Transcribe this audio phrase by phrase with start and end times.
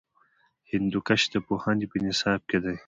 [0.71, 2.75] هندوکش د پوهنې په نصاب کې دی.